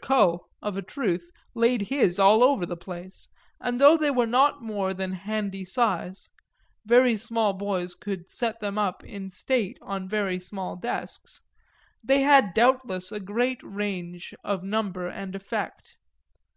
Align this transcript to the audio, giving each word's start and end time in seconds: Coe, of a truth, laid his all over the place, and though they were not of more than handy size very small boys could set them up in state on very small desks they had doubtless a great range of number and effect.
Coe, 0.00 0.46
of 0.62 0.76
a 0.76 0.82
truth, 0.82 1.28
laid 1.56 1.82
his 1.88 2.20
all 2.20 2.44
over 2.44 2.64
the 2.64 2.76
place, 2.76 3.26
and 3.60 3.80
though 3.80 3.96
they 3.96 4.12
were 4.12 4.28
not 4.28 4.58
of 4.58 4.62
more 4.62 4.94
than 4.94 5.10
handy 5.10 5.64
size 5.64 6.28
very 6.86 7.16
small 7.16 7.52
boys 7.52 7.96
could 7.96 8.30
set 8.30 8.60
them 8.60 8.78
up 8.78 9.02
in 9.02 9.28
state 9.28 9.76
on 9.82 10.08
very 10.08 10.38
small 10.38 10.76
desks 10.76 11.42
they 12.00 12.20
had 12.20 12.54
doubtless 12.54 13.10
a 13.10 13.18
great 13.18 13.60
range 13.64 14.32
of 14.44 14.62
number 14.62 15.08
and 15.08 15.34
effect. 15.34 15.96